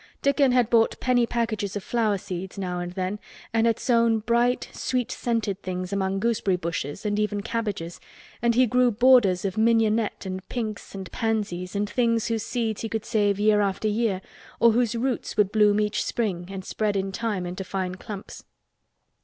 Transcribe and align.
Dickon 0.23 0.51
had 0.51 0.71
bought 0.71 0.99
penny 0.99 1.27
packages 1.27 1.75
of 1.75 1.83
flower 1.83 2.17
seeds 2.17 2.57
now 2.57 2.79
and 2.79 2.93
then 2.93 3.19
and 3.53 3.71
sown 3.77 4.17
bright 4.17 4.67
sweet 4.71 5.11
scented 5.11 5.61
things 5.61 5.93
among 5.93 6.17
gooseberry 6.19 6.57
bushes 6.57 7.05
and 7.05 7.19
even 7.19 7.41
cabbages 7.41 7.99
and 8.41 8.55
he 8.55 8.65
grew 8.65 8.89
borders 8.89 9.45
of 9.45 9.59
mignonette 9.59 10.25
and 10.25 10.49
pinks 10.49 10.95
and 10.95 11.11
pansies 11.11 11.75
and 11.75 11.87
things 11.87 12.25
whose 12.29 12.41
seeds 12.41 12.81
he 12.81 12.89
could 12.89 13.05
save 13.05 13.39
year 13.39 13.61
after 13.61 13.87
year 13.87 14.23
or 14.59 14.71
whose 14.71 14.95
roots 14.95 15.37
would 15.37 15.51
bloom 15.51 15.79
each 15.79 16.03
spring 16.03 16.47
and 16.49 16.65
spread 16.65 16.95
in 16.95 17.11
time 17.11 17.45
into 17.45 17.63
fine 17.63 17.93
clumps. 17.93 18.43